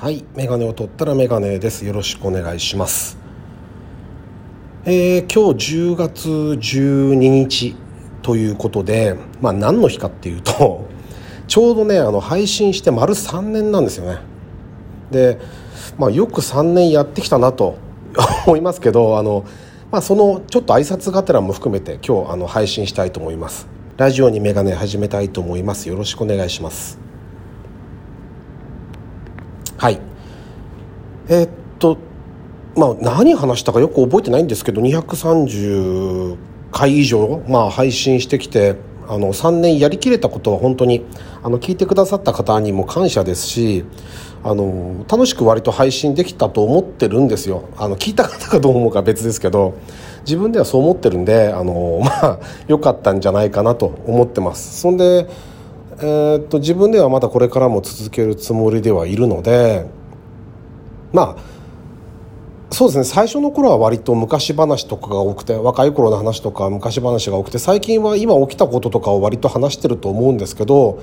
[0.00, 1.84] はいメガネを取ったらメガネです。
[1.84, 3.18] よろしくお願いします。
[4.86, 7.76] えー、今日10月12日
[8.22, 10.86] ということでまあ何の日かっていうと
[11.48, 14.20] ちょうどねあの配信して丸3年なんですよね。
[15.10, 15.38] で
[15.98, 17.74] まあよく3年やってきたなと
[18.46, 19.44] 思いますけどあの
[19.92, 23.68] まあそのちょっと挨拶がてらも含めて今日あの配信したいと思います。
[23.98, 25.90] ラジオにメガネ始めたいと思います。
[25.90, 26.98] よろしくお願いします
[29.80, 29.98] はい
[31.30, 31.48] えー、っ
[31.78, 31.96] と
[32.76, 36.36] まあ何話したかよく覚えてないんですけど230
[36.72, 38.76] 回以上、まあ、配信してきて
[39.08, 41.04] あの3年やりきれたことは本当に
[41.42, 43.84] あの聞いてくださった方にも感謝ですし
[44.42, 47.68] あの楽しく割と配信できたと思ってるんですよ。
[47.76, 49.74] あの聞いた方がどう思うか別ですけど
[50.20, 54.80] 自分ではそう思ってるんであの まあ良かったんじゃないかなと思ってます。
[54.80, 55.28] そんで
[55.98, 59.86] えー、っと自分ではまだこれからも続けるつもりではいるので
[61.12, 61.60] まあ
[62.72, 71.02] そうですね最初の頃は割と昔話とかが多くて若い頃の話とか昔話が多くて最近は今起きたこととかを割と話してると思うんですけど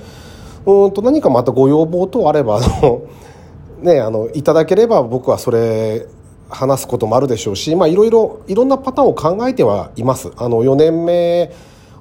[0.64, 3.02] うんと何かまたご要望等あればあの、
[3.80, 6.06] ね、あのいただければ僕はそれ
[6.50, 10.32] 話すこともあるでしょうし、まあ、いろいろいろんなパターンを考えてはいます。
[10.36, 11.52] あの4年目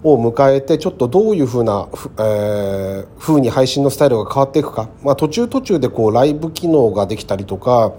[0.04, 1.88] を迎えてちょっとどういうふうな、
[2.20, 7.94] えー、風に配信のスタイルが変わっていくか、まあ、途中途中でこうライブ機能ができたりとか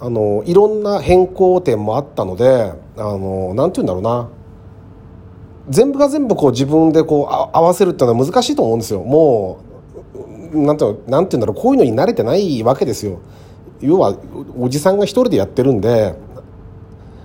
[0.00, 4.28] あのいろんな変更点もあったのであのなんて言うんだろうな。
[5.68, 9.02] 全部が全部こう自分でこう合わせるっていうのは難しいと思うんですよ。
[9.04, 9.60] も
[10.52, 11.54] うなんてなんて言うんだろう。
[11.54, 13.20] こういうのに慣れてないわけですよ。
[13.80, 14.16] 要は
[14.58, 16.14] おじさんが一人でやってるんで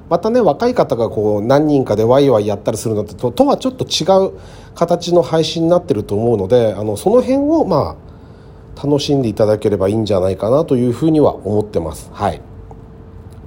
[0.10, 4.40] またね若い方がこう何人かでワイワイやったりするのととはちょっと違う
[4.74, 12.10] 形の配信になってると思うのであのその辺をまあ楽しんでいただければいいんじゃないかなというふうには思ってます。
[12.14, 12.42] はい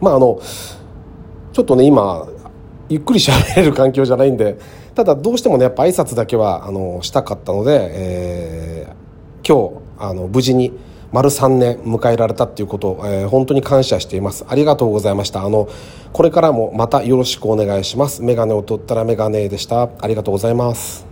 [0.00, 0.40] まああの
[1.52, 2.26] ちょっとね今
[2.88, 4.58] ゆっくり喋れる環境じゃないんで
[4.94, 10.72] ただどうしてもねやっぱ挨拶だけはあのしたかったので、えー、今日あの無事に
[11.12, 14.44] 丸3年迎えられたっていうことを、えー、本当に感謝しています。
[14.48, 15.42] ありがとうございました。
[15.42, 15.68] あの
[16.12, 18.22] これからもまたよろしくお願いします。
[18.22, 19.90] メガネを取ったらメガネでした。
[20.00, 21.09] ありがとうございます。